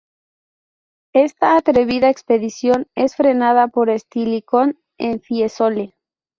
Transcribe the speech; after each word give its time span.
Esta 1.13 1.55
atrevida 1.57 2.09
expedición 2.09 2.87
es 2.95 3.15
frenada 3.15 3.67
por 3.67 3.91
Estilicón 3.91 4.79
en 4.97 5.21
Fiesole. 5.21 5.93